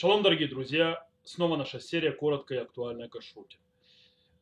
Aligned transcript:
Шалом, 0.00 0.22
дорогие 0.22 0.46
друзья! 0.46 1.04
Снова 1.24 1.56
наша 1.56 1.80
серия 1.80 2.12
«Коротко 2.12 2.54
и 2.54 2.58
актуально 2.58 3.06
о 3.06 3.08
кашруте». 3.08 3.58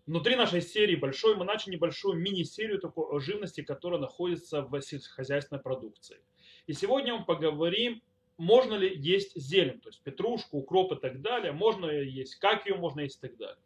Внутри 0.04 0.36
нашей 0.36 0.60
серии 0.60 0.96
большой 0.96 1.34
мы 1.34 1.46
начали 1.46 1.76
небольшую 1.76 2.18
мини-серию 2.18 2.78
такой 2.78 3.06
о 3.06 3.20
живности, 3.20 3.62
которая 3.62 3.98
находится 3.98 4.60
в 4.60 4.78
сельскохозяйственной 4.82 5.62
продукции. 5.62 6.18
И 6.66 6.74
сегодня 6.74 7.16
мы 7.16 7.24
поговорим, 7.24 8.02
можно 8.36 8.74
ли 8.74 8.98
есть 8.98 9.40
зелень, 9.40 9.80
то 9.80 9.88
есть 9.88 10.02
петрушку, 10.02 10.58
укроп 10.58 10.92
и 10.92 10.96
так 10.96 11.22
далее, 11.22 11.52
можно 11.52 11.86
ее 11.86 12.06
есть, 12.06 12.34
как 12.34 12.66
ее 12.66 12.74
можно 12.74 13.00
есть 13.00 13.16
и 13.16 13.26
так 13.26 13.38
далее. 13.38 13.62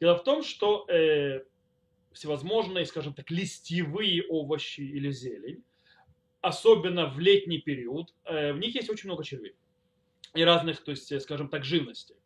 Дело 0.00 0.16
в 0.16 0.24
том, 0.24 0.42
что 0.42 0.86
э, 0.88 1.44
всевозможные, 2.12 2.86
скажем 2.86 3.12
так, 3.12 3.30
листьевые 3.30 4.24
овощи 4.26 4.80
или 4.80 5.10
зелень, 5.10 5.62
особенно 6.40 7.10
в 7.10 7.18
летний 7.18 7.58
период, 7.58 8.14
э, 8.24 8.54
в 8.54 8.58
них 8.58 8.74
есть 8.74 8.88
очень 8.88 9.10
много 9.10 9.22
червей 9.22 9.54
и 10.34 10.44
разных, 10.44 10.82
то 10.82 10.90
есть, 10.90 11.20
скажем 11.22 11.48
так, 11.48 11.64
живностей. 11.64 12.16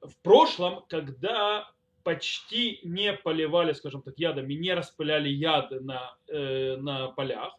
В 0.00 0.16
прошлом, 0.22 0.84
когда 0.88 1.70
почти 2.04 2.80
не 2.84 3.12
поливали, 3.12 3.72
скажем 3.72 4.02
так, 4.02 4.14
ядами, 4.18 4.54
не 4.54 4.72
распыляли 4.74 5.28
яды 5.28 5.80
на, 5.80 6.16
э, 6.28 6.76
на 6.76 7.08
полях, 7.08 7.54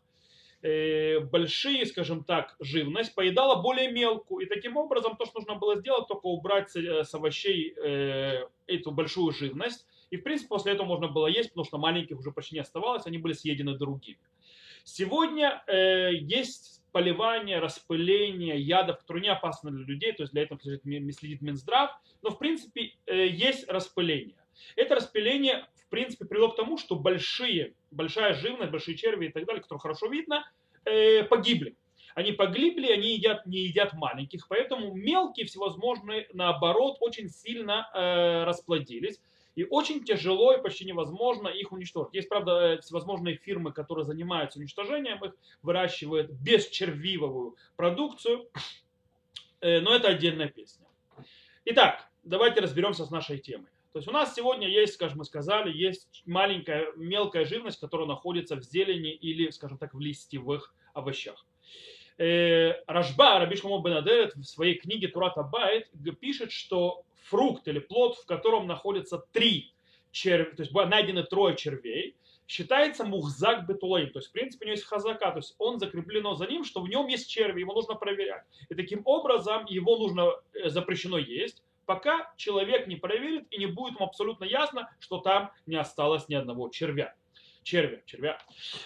э, 0.62 1.20
большие, 1.20 1.85
скажем 1.85 2.23
так, 2.23 2.55
живность 2.59 3.13
поедала 3.15 3.62
более 3.62 3.91
мелкую. 3.91 4.45
И 4.45 4.49
таким 4.49 4.77
образом 4.77 5.15
то, 5.17 5.25
что 5.25 5.39
нужно 5.39 5.55
было 5.55 5.77
сделать, 5.77 6.07
только 6.07 6.26
убрать 6.26 6.70
с, 6.71 6.76
э, 6.76 7.03
с 7.03 7.13
овощей 7.13 7.73
э, 7.77 8.48
эту 8.67 8.91
большую 8.91 9.34
живность. 9.34 9.85
И, 10.12 10.17
в 10.17 10.23
принципе, 10.23 10.49
после 10.49 10.73
этого 10.73 10.87
можно 10.87 11.07
было 11.07 11.27
есть, 11.27 11.49
потому 11.49 11.65
что 11.65 11.77
маленьких 11.77 12.17
уже 12.17 12.31
почти 12.31 12.55
не 12.55 12.62
оставалось, 12.62 13.05
они 13.05 13.17
были 13.17 13.34
съедены 13.34 13.77
другими. 13.77 14.20
Сегодня 14.84 15.62
э, 15.67 16.13
есть 16.13 16.78
поливание, 16.91 17.59
распыление 17.59 18.59
ядов, 18.59 18.99
которые 18.99 19.23
не 19.23 19.29
опасны 19.29 19.71
для 19.71 19.85
людей, 19.85 20.11
то 20.13 20.23
есть 20.23 20.34
для 20.34 20.43
этого 20.43 20.59
следит 20.61 21.41
Минздрав, 21.41 21.91
но 22.21 22.31
в 22.31 22.39
принципе 22.39 22.93
э, 23.05 23.27
есть 23.27 23.68
распыление. 23.68 24.37
Это 24.76 24.95
распыление 24.95 25.65
в 25.76 25.90
принципе 25.90 26.26
привело 26.26 26.49
к 26.49 26.55
тому, 26.55 26.77
что 26.77 26.95
большие, 26.95 27.73
большая 27.91 28.34
живность, 28.34 28.71
большие 28.71 28.95
черви 28.95 29.27
и 29.27 29.32
так 29.32 29.45
далее, 29.45 29.62
которые 29.62 29.82
хорошо 29.82 30.07
видно, 30.07 30.49
э, 30.85 31.23
погибли. 31.23 31.76
Они 32.15 32.32
погибли, 32.32 32.91
они 32.91 33.15
едят, 33.15 33.45
не 33.45 33.60
едят 33.60 33.93
маленьких, 33.93 34.48
поэтому 34.48 34.93
мелкие 34.93 35.45
всевозможные, 35.45 36.27
наоборот, 36.34 36.98
очень 36.99 37.29
сильно 37.29 37.90
э, 37.93 38.43
расплодились. 38.43 39.20
И 39.60 39.68
очень 39.70 40.05
тяжело 40.05 40.54
и 40.54 40.62
почти 40.62 40.85
невозможно 40.85 41.49
их 41.49 41.74
уничтожить. 41.74 42.13
Есть, 42.13 42.29
правда, 42.29 42.76
э, 42.76 42.79
всевозможные 42.79 43.35
фирмы, 43.35 43.74
которые 43.74 44.05
занимаются 44.05 44.57
уничтожением 44.57 45.21
их, 45.26 45.34
выращивают 45.62 46.32
бесчервивовую 46.32 47.57
продукцию, 47.76 48.49
э, 49.60 49.82
но 49.82 49.93
это 49.93 50.07
отдельная 50.07 50.48
песня. 50.48 50.85
Итак, 51.66 52.10
давайте 52.24 52.62
разберемся 52.62 53.04
с 53.04 53.12
нашей 53.12 53.38
темой. 53.38 53.68
То 53.91 53.99
есть 53.99 54.07
у 54.07 54.13
нас 54.13 54.34
сегодня 54.34 54.66
есть, 54.66 54.93
скажем, 54.93 55.18
мы 55.18 55.26
сказали, 55.26 55.77
есть 55.77 56.23
маленькая, 56.26 56.94
мелкая 56.96 57.44
живность, 57.44 57.82
которая 57.82 58.07
находится 58.07 58.55
в 58.55 58.63
зелени 58.63 59.12
или, 59.12 59.49
скажем 59.49 59.77
так, 59.77 59.94
в 59.94 59.99
листьевых 59.99 60.73
овощах. 60.94 61.46
Э, 62.18 62.82
Рашба, 62.88 63.40
Раби 63.40 63.57
Шломо 63.57 63.84
Бенадерет 63.84 64.35
в 64.35 64.44
своей 64.46 64.75
книге 64.75 65.09
Турат 65.09 65.38
Абайт 65.38 65.90
пишет, 66.22 66.53
что 66.53 67.03
фрукт 67.23 67.67
или 67.67 67.79
плод, 67.79 68.17
в 68.17 68.25
котором 68.25 68.67
находятся 68.67 69.23
три 69.31 69.73
червя, 70.12 70.56
то 70.56 70.63
есть 70.63 70.73
найдены 70.73 71.23
трое 71.23 71.56
червей, 71.56 72.16
считается 72.47 73.06
мухзак 73.06 73.67
бетулаим. 73.67 74.11
То 74.11 74.19
есть, 74.19 74.29
в 74.29 74.31
принципе, 74.31 74.66
у 74.66 74.67
него 74.67 74.75
есть 74.75 74.85
хазака, 74.85 75.31
то 75.31 75.38
есть 75.38 75.56
он 75.59 75.79
закреплено 75.79 76.34
за 76.34 76.47
ним, 76.47 76.63
что 76.63 76.81
в 76.81 76.89
нем 76.89 77.07
есть 77.07 77.29
черви, 77.29 77.61
его 77.61 77.73
нужно 77.73 77.95
проверять. 77.95 78.44
И 78.69 78.75
таким 78.75 79.03
образом 79.06 79.66
его 79.66 79.97
нужно, 79.97 80.31
э, 80.53 80.69
запрещено 80.69 81.17
есть, 81.17 81.63
пока 81.85 82.31
человек 82.38 82.88
не 82.88 82.95
проверит 82.95 83.45
и 83.51 83.59
не 83.59 83.67
будет 83.67 83.95
ему 83.95 84.06
абсолютно 84.06 84.45
ясно, 84.45 84.89
что 85.00 85.19
там 85.19 85.51
не 85.67 85.75
осталось 85.75 86.28
ни 86.28 86.35
одного 86.35 86.69
червя. 86.69 87.16
Червя, 87.61 88.01
червя. 88.05 88.39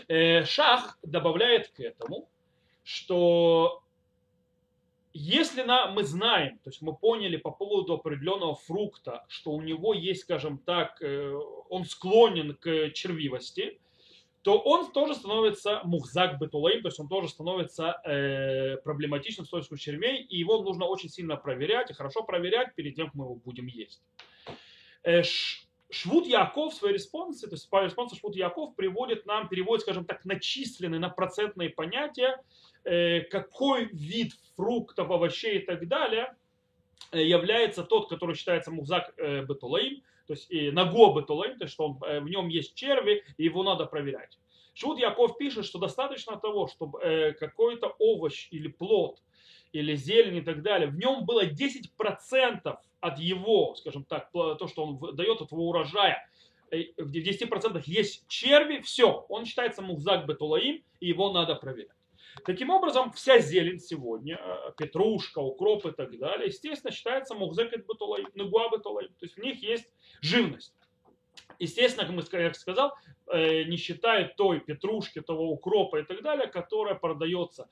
Э, 0.09 0.43
шах 0.43 0.99
добавляет 1.03 1.69
к 1.69 1.79
этому, 1.79 2.27
что 2.83 3.82
если 5.13 5.61
на, 5.61 5.91
мы 5.91 6.03
знаем, 6.03 6.57
то 6.59 6.71
есть 6.71 6.81
мы 6.81 6.95
поняли 6.95 7.37
по 7.37 7.51
поводу 7.51 7.93
определенного 7.93 8.55
фрукта, 8.55 9.23
что 9.27 9.51
у 9.51 9.61
него 9.61 9.93
есть, 9.93 10.21
скажем 10.21 10.57
так, 10.57 11.01
э, 11.01 11.33
он 11.69 11.85
склонен 11.85 12.55
к 12.55 12.89
червивости, 12.93 13.79
то 14.41 14.57
он 14.57 14.91
тоже 14.91 15.15
становится 15.15 15.81
מוחזק 15.83 16.39
בתולעים, 16.39 16.81
то 16.81 16.87
есть 16.87 16.99
он 16.99 17.07
тоже 17.07 17.29
становится 17.29 18.01
э, 18.03 18.77
проблематичным 18.77 19.45
с 19.45 19.49
точки 19.49 19.77
червей, 19.77 20.23
и 20.23 20.37
его 20.37 20.61
нужно 20.63 20.85
очень 20.85 21.09
сильно 21.09 21.37
проверять, 21.37 21.91
и 21.91 21.93
хорошо 21.93 22.23
проверять 22.23 22.73
перед 22.75 22.95
тем, 22.95 23.05
как 23.07 23.15
мы 23.15 23.25
его 23.25 23.35
будем 23.35 23.67
есть. 23.67 24.01
Э, 25.03 25.21
Швут 25.93 26.25
Яаков 26.25 26.73
в 26.73 26.75
своей 26.75 26.95
респонсе, 26.95 27.45
то 27.45 27.53
есть 27.53 27.69
по 27.69 27.83
респонсу 27.83 28.15
Швут 28.15 28.35
Яаков 28.35 28.75
приводит 28.75 29.27
нам, 29.27 29.47
переводит, 29.47 29.83
скажем 29.83 30.05
так, 30.05 30.25
на 30.25 30.37
численные, 30.37 30.99
на 30.99 31.09
процентные 31.09 31.69
понятия, 31.69 32.41
какой 32.83 33.85
вид 33.85 34.33
фруктов, 34.55 35.11
овощей 35.11 35.59
и 35.59 35.65
так 35.65 35.87
далее 35.87 36.35
э, 37.11 37.23
является 37.23 37.83
тот, 37.83 38.09
который 38.09 38.35
считается 38.35 38.71
музак 38.71 39.13
э, 39.17 39.43
бетулаим, 39.43 40.01
то 40.27 40.33
есть 40.33 40.49
наго 40.73 41.19
бетулаим, 41.19 41.57
то 41.57 41.65
есть 41.65 41.73
что 41.73 41.85
он, 41.85 41.97
в 41.97 42.29
нем 42.29 42.47
есть 42.47 42.75
черви, 42.75 43.23
и 43.37 43.43
его 43.43 43.63
надо 43.63 43.85
проверять. 43.85 44.39
Шут 44.73 44.97
Яков 44.97 45.37
пишет, 45.37 45.65
что 45.65 45.79
достаточно 45.79 46.37
того, 46.37 46.67
чтобы 46.67 47.35
какой-то 47.39 47.93
овощ 47.99 48.47
или 48.51 48.69
плод, 48.69 49.19
или 49.73 49.95
зелень 49.95 50.37
и 50.37 50.41
так 50.41 50.61
далее, 50.61 50.87
в 50.87 50.95
нем 50.95 51.25
было 51.25 51.45
10% 51.45 52.77
от 53.01 53.19
его, 53.19 53.75
скажем 53.75 54.05
так, 54.05 54.31
то, 54.31 54.67
что 54.67 54.85
он 54.85 55.15
дает 55.15 55.41
от 55.41 55.51
его 55.51 55.67
урожая, 55.67 56.25
в 56.71 57.11
10% 57.11 57.83
есть 57.85 58.27
черви, 58.27 58.79
все, 58.79 59.25
он 59.29 59.45
считается 59.45 59.81
мухзак 59.81 60.25
бетулаим, 60.25 60.83
и 60.99 61.07
его 61.07 61.31
надо 61.31 61.55
проверять. 61.55 61.91
Таким 62.45 62.69
образом, 62.69 63.11
вся 63.11 63.39
зелень 63.39 63.79
сегодня, 63.79 64.37
э, 64.37 64.71
петрушка, 64.77 65.39
укроп 65.39 65.85
и 65.85 65.91
так 65.91 66.17
далее, 66.17 66.47
естественно, 66.47 66.91
считается 66.91 67.35
мухзекет 67.35 67.85
батулай, 67.85 68.25
нугуа 68.33 68.69
батулай. 68.69 69.07
То 69.07 69.25
есть 69.25 69.35
в 69.35 69.41
них 69.41 69.61
есть 69.61 69.89
живность. 70.21 70.73
Естественно, 71.59 72.07
как 72.23 72.39
я 72.39 72.53
сказал, 72.53 72.93
э, 73.27 73.63
не 73.63 73.77
считая 73.77 74.33
той 74.35 74.59
петрушки, 74.59 75.21
того 75.21 75.51
укропа 75.51 75.97
и 75.99 76.03
так 76.03 76.21
далее, 76.21 76.47
которая 76.47 76.95
продается 76.95 77.69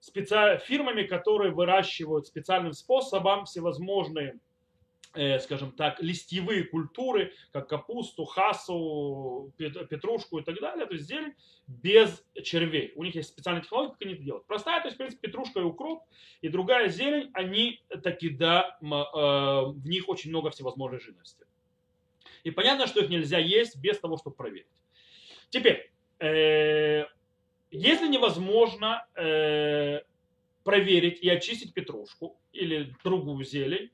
специ... 0.00 0.58
фирмами, 0.64 1.04
которые 1.04 1.52
выращивают 1.52 2.26
специальным 2.26 2.72
способом 2.72 3.44
всевозможные 3.44 4.38
скажем 5.40 5.72
так, 5.72 6.02
листьевые 6.02 6.64
культуры, 6.64 7.32
как 7.52 7.68
капусту, 7.68 8.24
хасу, 8.24 9.52
петрушку 9.56 10.38
и 10.38 10.42
так 10.42 10.60
далее, 10.60 10.86
то 10.86 10.94
есть 10.94 11.06
зелень 11.06 11.34
без 11.66 12.24
червей. 12.42 12.92
У 12.96 13.04
них 13.04 13.14
есть 13.14 13.28
специальная 13.28 13.62
технология, 13.62 13.92
как 13.92 14.02
они 14.02 14.14
это 14.14 14.22
делают. 14.22 14.46
Простая, 14.46 14.80
то 14.80 14.88
есть, 14.88 14.96
в 14.96 14.98
принципе, 14.98 15.28
петрушка 15.28 15.60
и 15.60 15.62
укроп, 15.62 16.04
и 16.42 16.48
другая 16.48 16.88
зелень, 16.88 17.30
они 17.32 17.82
таки, 18.02 18.28
да, 18.28 18.78
э, 18.80 18.86
в 18.86 19.86
них 19.86 20.08
очень 20.08 20.30
много 20.30 20.50
всевозможной 20.50 21.00
живности. 21.00 21.46
И 22.44 22.50
понятно, 22.50 22.86
что 22.86 23.00
их 23.00 23.08
нельзя 23.08 23.38
есть 23.38 23.76
без 23.76 23.98
того, 23.98 24.16
чтобы 24.18 24.36
проверить. 24.36 24.66
Теперь, 25.50 25.90
э, 26.20 27.04
если 27.70 28.08
невозможно 28.08 29.06
проверить 30.62 31.20
и 31.22 31.28
очистить 31.28 31.74
петрушку 31.74 32.36
или 32.52 32.92
другую 33.04 33.44
зелень, 33.44 33.90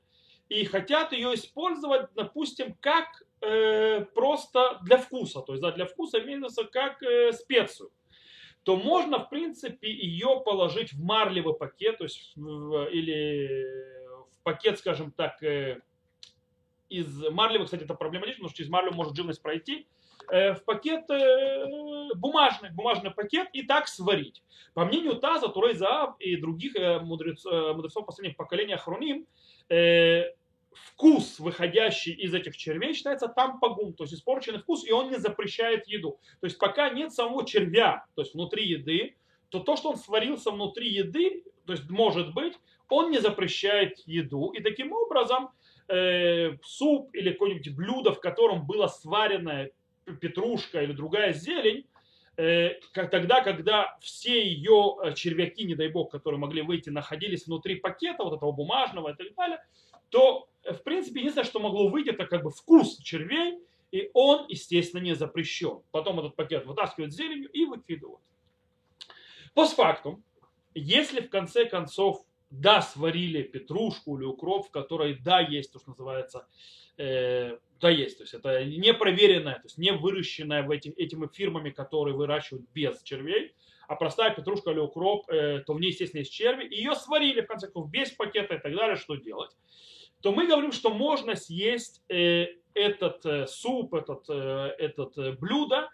и 0.53 0.65
хотят 0.65 1.13
ее 1.13 1.33
использовать, 1.33 2.13
допустим, 2.13 2.75
как 2.79 3.23
э, 3.41 4.01
просто 4.13 4.79
для 4.83 4.97
вкуса, 4.97 5.41
то 5.41 5.53
есть 5.53 5.63
да, 5.63 5.71
для 5.71 5.85
вкуса 5.85 6.19
имеется 6.19 6.63
как 6.65 7.01
э, 7.01 7.31
специю, 7.33 7.91
то 8.63 8.77
можно, 8.77 9.17
в 9.17 9.29
принципе, 9.29 9.91
ее 9.91 10.41
положить 10.45 10.93
в 10.93 11.03
марлевый 11.03 11.55
пакет, 11.55 11.97
то 11.97 12.03
есть 12.03 12.33
в, 12.35 12.87
или 12.89 13.65
в 14.31 14.43
пакет, 14.43 14.77
скажем 14.77 15.11
так, 15.11 15.41
э, 15.41 15.81
из 16.89 17.27
марлевы, 17.29 17.65
кстати, 17.65 17.83
это 17.83 17.95
проблематично, 17.95 18.41
потому 18.41 18.49
что 18.49 18.57
через 18.57 18.69
марлю 18.69 18.93
может 18.93 19.15
живность 19.15 19.41
пройти, 19.41 19.87
э, 20.31 20.53
в 20.53 20.63
пакет 20.63 21.09
э, 21.09 21.65
бумажный, 22.15 22.69
бумажный 22.71 23.09
пакет 23.09 23.49
и 23.53 23.63
так 23.63 23.87
сварить. 23.87 24.43
По 24.75 24.85
мнению 24.85 25.15
Таза, 25.15 25.49
Турей 25.49 25.73
Заав 25.73 26.15
и 26.19 26.35
других 26.35 26.75
э, 26.75 26.99
мудрецов, 26.99 27.75
мудрецов 27.75 28.05
последних 28.05 28.37
поколений 28.37 28.73
Ахруним, 28.73 29.25
вкус, 30.75 31.39
выходящий 31.39 32.11
из 32.11 32.33
этих 32.33 32.57
червей, 32.57 32.93
считается 32.93 33.27
тампагум, 33.27 33.93
то 33.93 34.03
есть 34.03 34.13
испорченный 34.13 34.59
вкус, 34.59 34.85
и 34.85 34.91
он 34.91 35.09
не 35.09 35.17
запрещает 35.17 35.87
еду. 35.87 36.19
То 36.41 36.47
есть 36.47 36.57
пока 36.57 36.89
нет 36.89 37.11
самого 37.13 37.45
червя, 37.45 38.05
то 38.15 38.21
есть 38.21 38.33
внутри 38.33 38.65
еды, 38.65 39.15
то 39.49 39.59
то, 39.59 39.75
что 39.75 39.89
он 39.89 39.97
сварился 39.97 40.51
внутри 40.51 40.89
еды, 40.89 41.43
то 41.65 41.73
есть 41.73 41.89
может 41.89 42.33
быть, 42.33 42.53
он 42.89 43.11
не 43.11 43.19
запрещает 43.19 43.99
еду. 44.05 44.51
И 44.51 44.61
таким 44.61 44.93
образом 44.93 45.49
э, 45.87 46.57
суп 46.63 47.09
или 47.13 47.31
какое-нибудь 47.31 47.75
блюдо, 47.75 48.13
в 48.13 48.19
котором 48.19 48.65
была 48.65 48.87
сваренная 48.87 49.71
петрушка 50.19 50.81
или 50.81 50.93
другая 50.93 51.33
зелень, 51.33 51.85
тогда, 52.35 53.41
когда 53.43 53.95
все 53.99 54.43
ее 54.43 54.97
э, 55.03 55.13
червяки, 55.13 55.65
не 55.65 55.75
дай 55.75 55.89
бог, 55.89 56.11
которые 56.11 56.39
могли 56.39 56.61
выйти, 56.61 56.89
находились 56.89 57.45
внутри 57.45 57.75
пакета 57.75 58.23
вот 58.23 58.33
этого 58.33 58.51
бумажного 58.51 59.11
и 59.11 59.15
так 59.15 59.35
далее, 59.35 59.63
то, 60.09 60.47
э, 60.63 60.73
в 60.73 60.81
принципе, 60.83 61.19
единственное, 61.19 61.45
что 61.45 61.59
могло 61.59 61.89
выйти, 61.89 62.09
это 62.09 62.25
как 62.25 62.43
бы 62.43 62.49
вкус 62.49 62.97
червей, 62.97 63.59
и 63.91 64.09
он, 64.13 64.47
естественно, 64.47 65.01
не 65.01 65.13
запрещен. 65.13 65.81
Потом 65.91 66.19
этот 66.19 66.35
пакет 66.35 66.65
вытаскивают 66.65 67.13
зеленью 67.13 67.51
и 67.51 67.65
выкидывают. 67.65 68.21
Постфактум, 69.53 70.23
если 70.73 71.21
в 71.21 71.29
конце 71.29 71.65
концов 71.65 72.25
да, 72.53 72.81
сварили 72.81 73.41
петрушку 73.41 74.17
или 74.17 74.25
укроп, 74.25 74.67
в 74.67 74.71
которой, 74.71 75.15
да, 75.15 75.39
есть 75.39 75.73
то, 75.73 75.79
что 75.79 75.89
называется, 75.89 76.47
э, 76.97 77.57
да, 77.81 77.89
есть, 77.89 78.17
то 78.17 78.23
есть 78.23 78.33
это 78.35 78.63
не 78.63 78.93
проверенное, 78.93 79.55
то 79.55 79.65
есть 79.65 79.77
не 79.77 79.91
выращенное 79.91 80.61
в 80.61 80.69
эти, 80.69 80.89
этими 80.89 81.27
фирмами, 81.27 81.71
которые 81.71 82.15
выращивают 82.15 82.67
без 82.73 83.01
червей, 83.01 83.55
а 83.87 83.95
простая 83.95 84.33
петрушка 84.35 84.71
или 84.71 84.79
укроп, 84.79 85.29
э, 85.29 85.63
то 85.65 85.73
в 85.73 85.79
ней, 85.79 85.89
естественно, 85.89 86.19
есть 86.19 86.31
черви, 86.31 86.65
и 86.65 86.75
ее 86.77 86.93
сварили, 86.93 87.41
в 87.41 87.47
конце 87.47 87.67
концов, 87.67 87.89
без 87.89 88.11
пакета 88.11 88.55
и 88.55 88.59
так 88.59 88.73
далее, 88.75 88.97
что 88.97 89.15
делать? 89.15 89.51
То 90.21 90.31
мы 90.31 90.47
говорим, 90.47 90.71
что 90.71 90.91
можно 90.91 91.35
съесть 91.35 92.03
э, 92.07 92.47
этот 92.75 93.25
э, 93.25 93.47
суп, 93.47 93.95
этот, 93.95 94.25
э, 94.29 94.75
этот 94.77 95.17
э, 95.17 95.31
блюдо, 95.31 95.89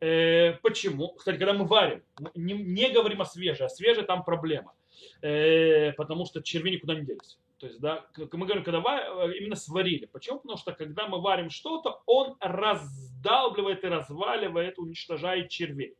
э, 0.00 0.52
почему? 0.62 1.08
Кстати, 1.14 1.38
когда 1.38 1.54
мы 1.54 1.66
варим, 1.66 2.04
не, 2.34 2.90
говорим 2.90 3.20
о 3.20 3.24
свежей, 3.24 3.66
а 3.66 3.68
свежей 3.68 4.04
там 4.04 4.24
проблема– 4.24 4.74
потому 5.20 6.26
что 6.26 6.42
черви 6.42 6.70
никуда 6.70 6.94
не 6.94 7.04
делись. 7.04 7.38
То 7.64 7.68
есть, 7.68 7.80
да, 7.80 8.04
мы 8.16 8.44
говорим, 8.46 8.62
когда 8.62 8.82
э, 8.82 9.38
именно 9.38 9.56
сварили. 9.56 10.04
Почему? 10.04 10.38
Потому 10.38 10.58
что 10.58 10.72
когда 10.72 11.06
мы 11.06 11.22
варим 11.22 11.48
что-то, 11.48 12.02
он 12.04 12.36
раздалбливает 12.40 13.84
и 13.84 13.86
разваливает, 13.86 14.78
уничтожает 14.78 15.48
червей. 15.48 15.96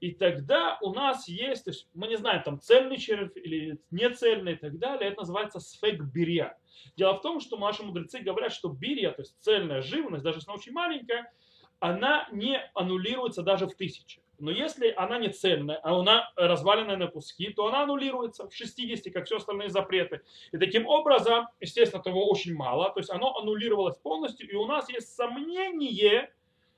И 0.00 0.10
тогда 0.10 0.78
у 0.82 0.92
нас 0.92 1.26
есть, 1.26 1.64
то 1.64 1.70
есть 1.70 1.88
мы 1.94 2.08
не 2.08 2.18
знаем, 2.18 2.42
там 2.42 2.60
цельный 2.60 2.98
червь 2.98 3.34
или 3.34 3.78
не 3.90 4.10
цельный 4.10 4.52
и 4.52 4.56
так 4.56 4.78
далее, 4.78 5.08
это 5.08 5.20
называется 5.20 5.58
сфек 5.58 6.02
бирья. 6.02 6.58
Дело 6.96 7.14
в 7.14 7.22
том, 7.22 7.40
что 7.40 7.56
наши 7.56 7.82
мудрецы 7.82 8.18
говорят, 8.18 8.52
что 8.52 8.68
бирья, 8.68 9.12
то 9.12 9.22
есть 9.22 9.36
цельная 9.40 9.80
живность, 9.80 10.22
даже 10.22 10.38
если 10.38 10.50
она 10.50 10.58
очень 10.58 10.72
маленькая, 10.72 11.32
она 11.78 12.28
не 12.30 12.60
аннулируется 12.74 13.42
даже 13.42 13.66
в 13.66 13.74
тысячи. 13.74 14.20
Но 14.38 14.50
если 14.50 14.92
она 14.96 15.18
не 15.18 15.28
цельная, 15.28 15.76
а 15.82 15.98
она 15.98 16.30
разваленная 16.36 16.96
на 16.96 17.06
куски, 17.06 17.52
то 17.52 17.66
она 17.68 17.82
аннулируется 17.82 18.48
в 18.48 18.54
60, 18.54 19.12
как 19.12 19.26
все 19.26 19.36
остальные 19.36 19.70
запреты. 19.70 20.20
И 20.52 20.58
таким 20.58 20.86
образом, 20.86 21.48
естественно, 21.60 22.02
того 22.02 22.28
очень 22.28 22.54
мало, 22.54 22.90
то 22.90 23.00
есть 23.00 23.10
оно 23.10 23.36
аннулировалось 23.36 23.96
полностью, 23.96 24.48
и 24.50 24.54
у 24.54 24.66
нас 24.66 24.88
есть 24.90 25.14
сомнение, 25.14 26.30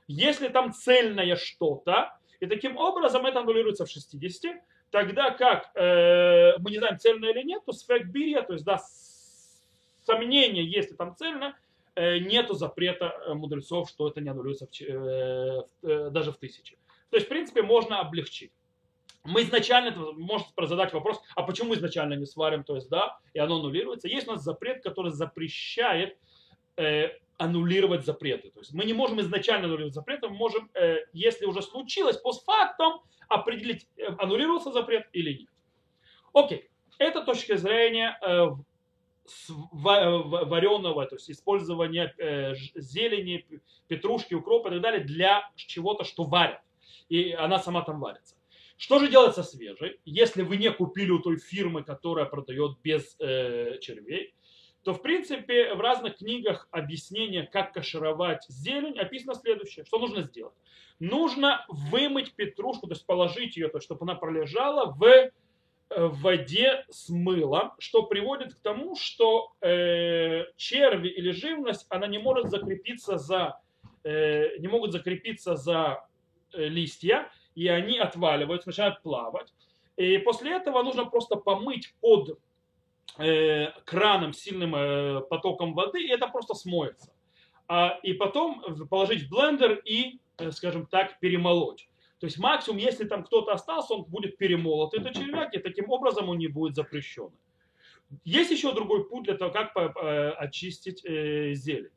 если 0.07 0.49
там 0.49 0.73
цельное 0.73 1.37
что-то, 1.37 2.17
и 2.41 2.47
таким 2.47 2.77
образом 2.77 3.27
это 3.27 3.41
аннулируется 3.41 3.85
в 3.85 3.91
60, 3.91 4.57
тогда 4.91 5.31
как 5.31 5.71
э, 5.75 6.57
мы 6.59 6.71
не 6.71 6.79
знаем, 6.79 6.99
цельное 6.99 7.31
или 7.31 7.43
нет, 7.43 7.63
то 7.67 7.73
сфекбирия, 7.73 8.43
то 8.43 8.53
есть 8.53 8.65
да, 8.65 8.81
сомнение, 10.05 10.65
если 10.65 10.95
там 10.95 11.17
цельно, 11.17 11.57
э, 11.97 12.19
нету 12.19 12.55
запрета 12.55 13.13
э, 13.27 13.35
мудрецов, 13.35 13.89
что 13.89 14.09
это 14.09 14.21
не 14.21 14.29
аннулируется 14.29 14.67
в, 14.67 14.81
э, 14.81 15.63
э, 15.83 16.11
даже 16.11 16.33
в 16.33 16.37
тысячи. 16.37 16.79
То 17.11 17.17
есть, 17.17 17.27
в 17.27 17.29
принципе, 17.29 17.63
можно 17.63 18.01
облегчить. 18.01 18.53
Мы 19.25 19.43
изначально, 19.43 20.13
можете 20.13 20.53
задать 20.63 20.93
вопрос, 20.93 21.21
а 21.35 21.43
почему 21.43 21.75
изначально 21.75 22.15
не 22.15 22.27
сварим, 22.27 22.65
то 22.65 22.77
есть, 22.77 22.89
да, 22.89 23.19
и 23.35 23.39
оно 23.39 23.57
аннулируется. 23.57 24.09
Есть 24.09 24.29
у 24.29 24.33
нас 24.33 24.43
запрет, 24.43 24.83
который 24.83 25.13
запрещает 25.13 26.17
э, 26.77 27.11
аннулировать 27.37 28.07
запреты. 28.07 28.51
То 28.51 28.61
есть 28.61 28.73
мы 28.73 28.85
не 28.85 28.95
можем 28.95 29.21
изначально 29.21 29.67
аннулировать 29.67 29.95
запреты, 29.95 30.29
мы 30.29 30.37
можем, 30.37 30.71
э, 30.75 30.99
если 31.13 31.47
уже 31.47 31.63
случилось, 31.63 32.17
постфактум 32.17 33.03
определить, 33.29 33.87
э, 33.97 34.07
аннулировался 34.19 34.73
запрет 34.73 35.09
или 35.13 35.41
нет. 35.41 35.51
Окей, 36.33 36.71
это 36.99 37.23
точка 37.23 37.57
зрения 37.57 38.19
э, 38.23 38.47
вареного, 39.73 41.07
то 41.07 41.17
есть 41.17 41.31
использования 41.31 42.15
э, 42.19 42.55
зелени, 42.77 43.45
петрушки, 43.89 44.35
укропа 44.35 44.69
и 44.69 44.73
так 44.73 44.81
далее 44.81 45.05
для 45.05 45.51
чего-то, 45.57 46.05
что 46.05 46.25
варят 46.25 46.61
и 47.09 47.33
она 47.33 47.59
сама 47.59 47.83
там 47.83 48.01
варится. 48.01 48.37
Что 48.77 49.01
же 49.01 49.11
делать 49.11 49.35
со 49.35 49.43
свежей? 49.43 49.99
Если 50.05 50.43
вы 50.43 50.57
не 50.57 50.71
купили 50.71 51.11
у 51.11 51.19
той 51.19 51.37
фирмы, 51.37 51.83
которая 51.83 52.27
продает 52.27 52.79
без 52.83 53.17
э, 53.19 53.79
червей, 53.81 54.35
то 54.85 54.95
в 54.95 55.03
принципе 55.03 55.75
в 55.75 55.81
разных 55.81 56.19
книгах 56.19 56.69
объяснение, 56.71 57.43
как 57.43 57.73
кашировать 57.73 58.45
зелень, 58.49 58.99
описано 58.99 59.35
следующее. 59.35 59.85
Что 59.85 59.99
нужно 59.99 60.23
сделать? 60.23 60.55
Нужно 61.01 61.67
вымыть 61.69 62.35
петрушку, 62.35 62.87
то 62.87 62.95
есть 62.95 63.05
положить 63.05 63.57
ее, 63.57 63.69
то 63.69 63.81
чтобы 63.81 64.05
она 64.05 64.15
пролежала 64.15 64.93
в 64.93 65.05
э, 65.05 65.31
воде 65.91 66.85
с 66.89 67.09
мылом, 67.09 67.73
что 67.79 68.05
приводит 68.05 68.55
к 68.55 68.61
тому, 68.61 68.95
что 68.95 69.53
э, 69.61 70.45
черви 70.57 71.09
или 71.09 71.33
живность, 71.33 71.85
она 71.89 72.07
не 72.07 72.19
может 72.19 72.49
закрепиться 72.49 73.19
за, 73.19 73.61
э, 74.05 74.59
не 74.59 74.69
могут 74.69 74.93
закрепиться 74.93 75.57
за 75.57 76.05
листья, 76.67 77.31
и 77.55 77.69
они 77.69 77.99
отваливаются, 77.99 78.69
начинают 78.69 79.03
плавать. 79.03 79.53
И 79.97 80.19
после 80.19 80.53
этого 80.53 80.83
нужно 80.83 81.05
просто 81.05 81.37
помыть 81.37 81.95
под 82.01 82.39
э, 83.19 83.73
краном 83.85 84.33
сильным 84.33 84.75
э, 84.75 85.21
потоком 85.23 85.75
воды, 85.75 86.03
и 86.03 86.11
это 86.11 86.29
просто 86.29 86.55
смоется. 86.55 87.13
А, 87.67 87.99
и 88.03 88.15
потом 88.15 88.63
положить 88.89 89.25
в 89.25 89.31
блендер 89.31 89.75
и, 89.85 90.21
э, 90.39 90.51
скажем 90.53 90.87
так, 90.87 91.19
перемолоть. 91.21 91.89
То 92.21 92.27
есть 92.27 92.39
максимум, 92.39 92.79
если 92.79 93.05
там 93.05 93.25
кто-то 93.25 93.53
остался, 93.53 93.95
он 93.95 94.05
будет 94.05 94.39
перемолот. 94.39 94.95
Это 94.95 95.13
червяк, 95.15 95.55
и 95.55 95.59
таким 95.59 95.91
образом 95.91 96.29
он 96.29 96.39
не 96.39 96.49
будет 96.49 96.75
запрещен. 96.75 97.31
Есть 98.25 98.51
еще 98.51 98.73
другой 98.73 99.09
путь 99.09 99.25
для 99.25 99.37
того, 99.37 99.53
как 99.53 99.77
э, 99.77 100.31
очистить 100.31 101.05
э, 101.05 101.55
зелень. 101.55 101.91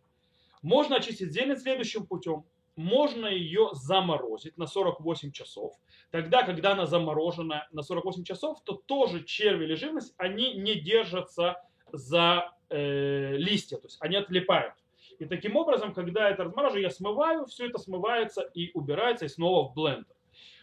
Можно 0.62 0.98
очистить 0.98 1.32
зелень 1.32 1.58
следующим 1.58 2.06
путем 2.06 2.44
можно 2.76 3.28
ее 3.28 3.70
заморозить 3.74 4.58
на 4.58 4.68
48 4.68 5.32
часов. 5.32 5.74
Тогда, 6.10 6.44
когда 6.44 6.72
она 6.74 6.86
заморожена 6.86 7.68
на 7.72 7.82
48 7.82 8.24
часов, 8.24 8.64
то 8.64 8.74
тоже 8.74 9.24
черви 9.24 9.66
или 9.66 9.76
живность, 9.76 10.14
они 10.18 10.54
не 10.54 10.76
держатся 10.76 11.62
за 11.92 12.52
э, 12.70 13.36
листья, 13.38 13.78
то 13.78 13.88
есть 13.88 13.98
они 14.02 14.16
отлипают. 14.16 14.74
И 15.20 15.26
таким 15.26 15.56
образом, 15.56 15.94
когда 15.94 16.30
это 16.30 16.46
размораживаю, 16.46 16.84
я 16.84 16.90
смываю, 16.90 17.46
все 17.46 17.68
это 17.68 17.78
смывается 17.78 18.42
и 18.42 18.72
убирается, 18.74 19.26
и 19.26 19.30
снова 19.30 19.70
в 19.70 19.74
блендер. 19.74 20.16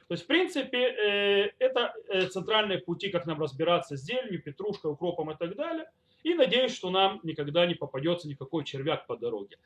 То 0.08 0.14
есть, 0.14 0.24
в 0.24 0.26
принципе, 0.26 0.78
э, 0.78 1.50
это 1.58 1.94
э, 2.08 2.26
центральные 2.28 2.78
пути, 2.78 3.10
как 3.10 3.26
нам 3.26 3.40
разбираться 3.40 3.96
с 3.96 4.00
зеленью, 4.00 4.42
петрушкой, 4.42 4.90
укропом 4.90 5.30
и 5.30 5.36
так 5.36 5.54
далее. 5.54 5.90
И 6.22 6.34
надеюсь, 6.34 6.74
что 6.74 6.90
нам 6.90 7.20
никогда 7.22 7.66
не 7.66 7.74
попадется 7.74 8.26
никакой 8.26 8.64
червяк 8.64 9.06
по 9.06 9.16
дороге. 9.16 9.58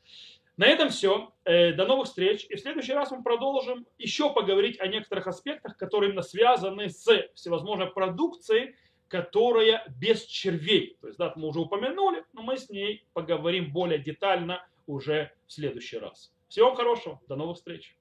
На 0.56 0.66
этом 0.66 0.90
все. 0.90 1.32
Э, 1.44 1.72
до 1.72 1.86
новых 1.86 2.06
встреч. 2.06 2.46
И 2.48 2.56
в 2.56 2.60
следующий 2.60 2.92
раз 2.92 3.10
мы 3.10 3.22
продолжим 3.22 3.86
еще 3.98 4.32
поговорить 4.32 4.78
о 4.80 4.86
некоторых 4.86 5.26
аспектах, 5.26 5.76
которые 5.76 6.10
именно 6.10 6.22
связаны 6.22 6.88
с 6.88 7.06
всевозможной 7.34 7.90
продукцией, 7.90 8.76
которая 9.08 9.84
без 9.98 10.24
червей. 10.24 10.96
То 11.00 11.08
есть, 11.08 11.18
да, 11.18 11.32
мы 11.36 11.48
уже 11.48 11.60
упомянули, 11.60 12.24
но 12.32 12.42
мы 12.42 12.56
с 12.56 12.70
ней 12.70 13.04
поговорим 13.12 13.72
более 13.72 13.98
детально 13.98 14.66
уже 14.86 15.32
в 15.46 15.52
следующий 15.52 15.98
раз. 15.98 16.32
Всего 16.48 16.74
хорошего. 16.74 17.20
До 17.28 17.36
новых 17.36 17.56
встреч. 17.56 17.96